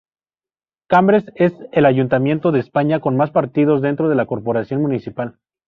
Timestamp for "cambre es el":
0.89-1.85